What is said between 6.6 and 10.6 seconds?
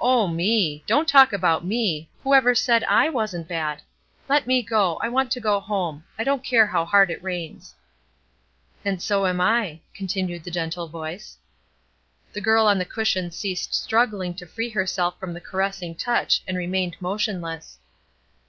how hard it rains." "And so am I," continued the